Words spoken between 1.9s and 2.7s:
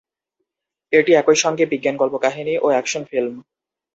কল্পকাহিনি ও